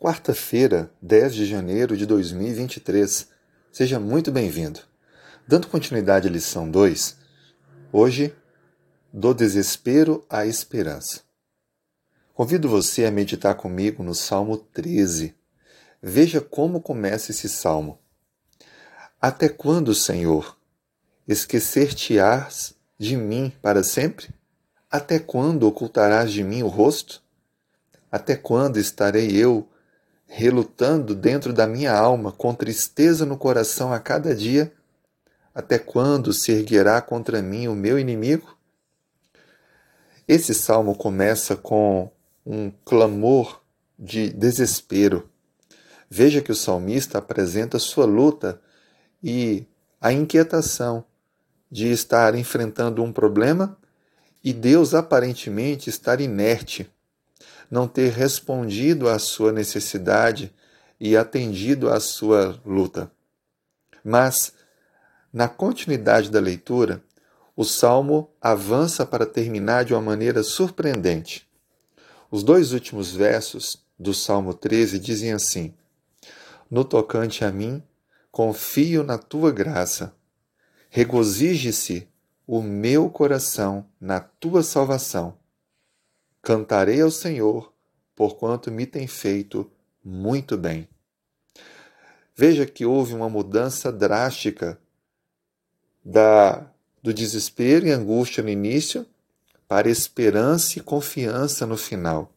quarta-feira, 0.00 0.90
10 1.02 1.34
de 1.34 1.44
janeiro 1.44 1.94
de 1.94 2.06
2023. 2.06 3.28
Seja 3.70 4.00
muito 4.00 4.32
bem-vindo. 4.32 4.80
Dando 5.46 5.66
continuidade 5.66 6.26
à 6.26 6.30
lição 6.30 6.70
2, 6.70 7.18
hoje, 7.92 8.34
do 9.12 9.34
desespero 9.34 10.24
à 10.30 10.46
esperança. 10.46 11.20
Convido 12.32 12.66
você 12.66 13.04
a 13.04 13.10
meditar 13.10 13.54
comigo 13.56 14.02
no 14.02 14.14
Salmo 14.14 14.56
13. 14.56 15.34
Veja 16.02 16.40
como 16.40 16.80
começa 16.80 17.30
esse 17.30 17.46
salmo. 17.46 17.98
Até 19.20 19.50
quando, 19.50 19.94
Senhor, 19.94 20.56
esquecer-te-ás 21.28 22.74
de 22.98 23.18
mim 23.18 23.52
para 23.60 23.84
sempre? 23.84 24.30
Até 24.90 25.18
quando 25.18 25.64
ocultarás 25.64 26.32
de 26.32 26.42
mim 26.42 26.62
o 26.62 26.68
rosto? 26.68 27.22
Até 28.10 28.34
quando 28.34 28.78
estarei 28.78 29.36
eu 29.36 29.68
relutando 30.32 31.12
dentro 31.12 31.52
da 31.52 31.66
minha 31.66 31.92
alma, 31.92 32.30
com 32.30 32.54
tristeza 32.54 33.26
no 33.26 33.36
coração 33.36 33.92
a 33.92 33.98
cada 33.98 34.32
dia, 34.32 34.72
até 35.52 35.76
quando 35.76 36.32
se 36.32 36.52
erguerá 36.52 37.02
contra 37.02 37.42
mim 37.42 37.66
o 37.66 37.74
meu 37.74 37.98
inimigo? 37.98 38.56
Esse 40.28 40.54
salmo 40.54 40.94
começa 40.94 41.56
com 41.56 42.08
um 42.46 42.70
clamor 42.84 43.60
de 43.98 44.30
desespero. 44.30 45.28
Veja 46.08 46.40
que 46.40 46.52
o 46.52 46.56
salmista 46.56 47.18
apresenta 47.18 47.80
sua 47.80 48.06
luta 48.06 48.60
e 49.20 49.66
a 50.00 50.12
inquietação 50.12 51.04
de 51.68 51.90
estar 51.90 52.36
enfrentando 52.36 53.02
um 53.02 53.12
problema 53.12 53.76
e 54.44 54.52
Deus 54.52 54.94
aparentemente 54.94 55.90
estar 55.90 56.20
inerte 56.20 56.88
não 57.70 57.86
ter 57.86 58.12
respondido 58.12 59.08
à 59.08 59.18
sua 59.18 59.52
necessidade 59.52 60.52
e 60.98 61.16
atendido 61.16 61.88
à 61.88 62.00
sua 62.00 62.60
luta. 62.66 63.10
Mas, 64.04 64.52
na 65.32 65.48
continuidade 65.48 66.30
da 66.30 66.40
leitura, 66.40 67.02
o 67.56 67.64
salmo 67.64 68.30
avança 68.40 69.06
para 69.06 69.26
terminar 69.26 69.84
de 69.84 69.92
uma 69.92 70.00
maneira 70.02 70.42
surpreendente. 70.42 71.48
Os 72.30 72.42
dois 72.42 72.72
últimos 72.72 73.12
versos 73.12 73.84
do 73.98 74.14
Salmo 74.14 74.54
13 74.54 74.98
dizem 74.98 75.32
assim: 75.32 75.74
No 76.70 76.84
tocante 76.84 77.44
a 77.44 77.50
mim, 77.50 77.82
confio 78.30 79.02
na 79.02 79.18
tua 79.18 79.50
graça. 79.50 80.14
Regozije-se 80.88 82.08
o 82.46 82.62
meu 82.62 83.10
coração 83.10 83.86
na 84.00 84.20
tua 84.20 84.62
salvação. 84.62 85.36
Cantarei 86.42 87.00
ao 87.00 87.10
Senhor, 87.10 87.72
porquanto 88.14 88.70
me 88.70 88.86
tem 88.86 89.06
feito 89.06 89.70
muito 90.02 90.56
bem. 90.56 90.88
Veja 92.34 92.64
que 92.64 92.86
houve 92.86 93.14
uma 93.14 93.28
mudança 93.28 93.92
drástica 93.92 94.80
da, 96.04 96.66
do 97.02 97.12
desespero 97.12 97.86
e 97.86 97.90
angústia 97.90 98.42
no 98.42 98.48
início 98.48 99.06
para 99.68 99.90
esperança 99.90 100.78
e 100.78 100.82
confiança 100.82 101.66
no 101.66 101.76
final. 101.76 102.32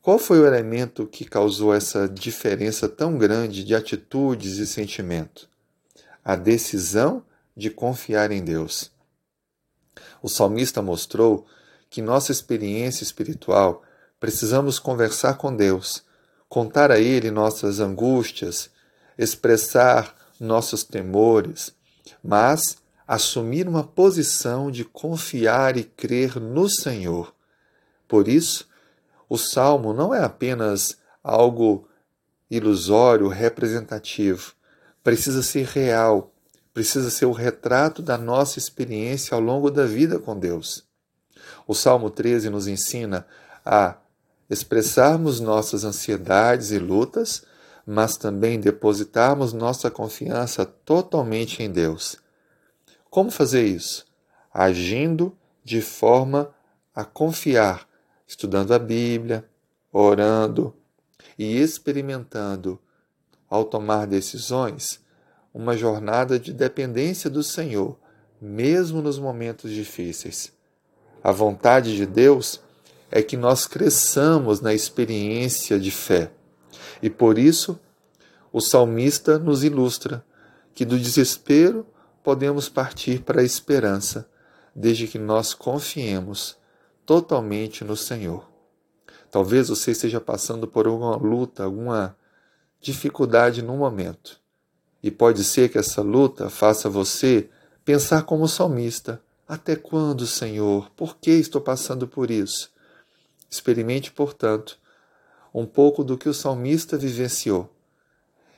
Qual 0.00 0.18
foi 0.18 0.40
o 0.40 0.46
elemento 0.46 1.06
que 1.06 1.24
causou 1.24 1.74
essa 1.74 2.08
diferença 2.08 2.88
tão 2.88 3.18
grande 3.18 3.62
de 3.62 3.74
atitudes 3.74 4.56
e 4.56 4.66
sentimento? 4.66 5.48
A 6.24 6.34
decisão 6.34 7.22
de 7.54 7.68
confiar 7.68 8.30
em 8.30 8.42
Deus. 8.42 8.90
O 10.22 10.28
salmista 10.28 10.80
mostrou 10.80 11.46
que 11.90 12.02
nossa 12.02 12.32
experiência 12.32 13.02
espiritual 13.02 13.82
precisamos 14.20 14.78
conversar 14.78 15.34
com 15.34 15.54
Deus, 15.54 16.02
contar 16.48 16.90
a 16.90 16.98
Ele 16.98 17.30
nossas 17.30 17.80
angústias, 17.80 18.70
expressar 19.16 20.14
nossos 20.40 20.84
temores, 20.84 21.72
mas 22.22 22.78
assumir 23.06 23.66
uma 23.68 23.84
posição 23.84 24.70
de 24.70 24.84
confiar 24.84 25.76
e 25.76 25.84
crer 25.84 26.38
no 26.38 26.68
Senhor. 26.68 27.34
Por 28.06 28.28
isso, 28.28 28.68
o 29.28 29.36
salmo 29.36 29.92
não 29.92 30.14
é 30.14 30.22
apenas 30.22 30.98
algo 31.22 31.88
ilusório, 32.50 33.28
representativo. 33.28 34.52
Precisa 35.02 35.42
ser 35.42 35.66
real, 35.66 36.32
precisa 36.72 37.10
ser 37.10 37.26
o 37.26 37.32
retrato 37.32 38.02
da 38.02 38.16
nossa 38.16 38.58
experiência 38.58 39.34
ao 39.34 39.40
longo 39.40 39.70
da 39.70 39.84
vida 39.84 40.18
com 40.18 40.38
Deus. 40.38 40.87
O 41.68 41.74
Salmo 41.74 42.08
13 42.08 42.48
nos 42.48 42.66
ensina 42.66 43.26
a 43.62 43.98
expressarmos 44.48 45.38
nossas 45.38 45.84
ansiedades 45.84 46.70
e 46.70 46.78
lutas, 46.78 47.44
mas 47.84 48.16
também 48.16 48.58
depositarmos 48.58 49.52
nossa 49.52 49.90
confiança 49.90 50.64
totalmente 50.64 51.62
em 51.62 51.70
Deus. 51.70 52.16
Como 53.10 53.30
fazer 53.30 53.66
isso? 53.66 54.06
Agindo 54.50 55.36
de 55.62 55.82
forma 55.82 56.54
a 56.94 57.04
confiar, 57.04 57.86
estudando 58.26 58.72
a 58.72 58.78
Bíblia, 58.78 59.46
orando 59.92 60.74
e 61.38 61.60
experimentando, 61.60 62.80
ao 63.46 63.66
tomar 63.66 64.06
decisões, 64.06 65.00
uma 65.52 65.76
jornada 65.76 66.40
de 66.40 66.54
dependência 66.54 67.28
do 67.28 67.42
Senhor, 67.42 67.98
mesmo 68.40 69.02
nos 69.02 69.18
momentos 69.18 69.70
difíceis. 69.70 70.56
A 71.22 71.32
vontade 71.32 71.96
de 71.96 72.06
Deus 72.06 72.60
é 73.10 73.22
que 73.22 73.36
nós 73.36 73.66
cresçamos 73.66 74.60
na 74.60 74.72
experiência 74.72 75.78
de 75.78 75.90
fé. 75.90 76.30
E 77.02 77.10
por 77.10 77.38
isso, 77.38 77.78
o 78.52 78.60
salmista 78.60 79.38
nos 79.38 79.64
ilustra 79.64 80.24
que 80.74 80.84
do 80.84 80.98
desespero 80.98 81.86
podemos 82.22 82.68
partir 82.68 83.22
para 83.22 83.40
a 83.40 83.44
esperança, 83.44 84.28
desde 84.74 85.06
que 85.06 85.18
nós 85.18 85.54
confiemos 85.54 86.56
totalmente 87.04 87.82
no 87.84 87.96
Senhor. 87.96 88.48
Talvez 89.30 89.68
você 89.68 89.90
esteja 89.90 90.20
passando 90.20 90.68
por 90.68 90.86
alguma 90.86 91.16
luta, 91.16 91.64
alguma 91.64 92.16
dificuldade 92.80 93.62
no 93.62 93.76
momento. 93.76 94.40
E 95.02 95.10
pode 95.10 95.44
ser 95.44 95.68
que 95.68 95.78
essa 95.78 96.02
luta 96.02 96.48
faça 96.48 96.88
você 96.88 97.48
pensar 97.84 98.22
como 98.22 98.48
salmista 98.48 99.20
até 99.48 99.74
quando, 99.74 100.26
Senhor? 100.26 100.90
Por 100.90 101.16
que 101.16 101.30
estou 101.30 101.60
passando 101.60 102.06
por 102.06 102.30
isso? 102.30 102.70
Experimente, 103.50 104.12
portanto, 104.12 104.78
um 105.54 105.64
pouco 105.64 106.04
do 106.04 106.18
que 106.18 106.28
o 106.28 106.34
salmista 106.34 106.98
vivenciou. 106.98 107.72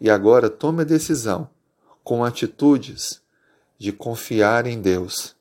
E 0.00 0.10
agora 0.10 0.50
tome 0.50 0.82
a 0.82 0.84
decisão, 0.84 1.48
com 2.02 2.24
atitudes, 2.24 3.22
de 3.78 3.92
confiar 3.92 4.66
em 4.66 4.80
Deus, 4.80 5.36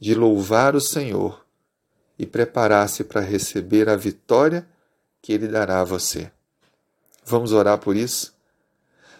de 0.00 0.14
louvar 0.16 0.74
o 0.74 0.80
Senhor 0.80 1.46
e 2.18 2.26
preparar-se 2.26 3.04
para 3.04 3.20
receber 3.20 3.88
a 3.88 3.94
vitória 3.94 4.68
que 5.22 5.32
Ele 5.32 5.46
dará 5.46 5.80
a 5.80 5.84
você. 5.84 6.32
Vamos 7.24 7.52
orar 7.52 7.78
por 7.78 7.94
isso? 7.94 8.34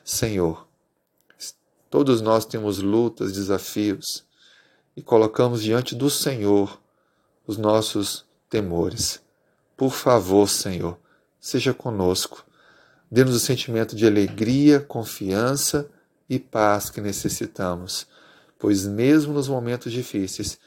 Senhor, 0.04 0.66
todos 1.88 2.20
nós 2.20 2.44
temos 2.44 2.78
lutas, 2.78 3.32
desafios 3.32 4.25
e 4.96 5.02
colocamos 5.02 5.62
diante 5.62 5.94
do 5.94 6.08
Senhor 6.08 6.80
os 7.46 7.58
nossos 7.58 8.24
temores. 8.48 9.20
Por 9.76 9.92
favor, 9.92 10.48
Senhor, 10.48 10.98
seja 11.38 11.74
conosco. 11.74 12.44
Dê-nos 13.10 13.36
o 13.36 13.40
sentimento 13.40 13.94
de 13.94 14.06
alegria, 14.06 14.80
confiança 14.80 15.88
e 16.28 16.38
paz 16.38 16.90
que 16.90 17.00
necessitamos, 17.00 18.06
pois, 18.58 18.84
mesmo 18.86 19.32
nos 19.32 19.46
momentos 19.46 19.92
difíceis, 19.92 20.58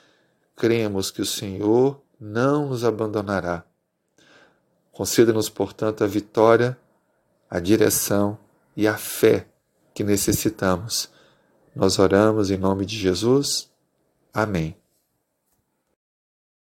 cremos 0.56 1.12
que 1.12 1.22
o 1.22 1.26
Senhor 1.26 2.02
não 2.20 2.70
nos 2.70 2.84
abandonará. 2.86 3.66
Conceda-nos, 4.92 5.50
portanto, 5.50 6.04
a 6.04 6.08
vitória, 6.08 6.78
a 7.50 7.60
direção 7.60 8.38
e 8.76 8.88
a 8.88 8.98
fé 8.98 9.48
que 9.94 10.04
necessitamos. 10.04 11.10
Nós 11.76 12.00
oramos 12.00 12.52
em 12.52 12.58
nome 12.58 12.86
de 12.86 12.98
Jesus. 12.98 13.69
Amém. 14.34 14.79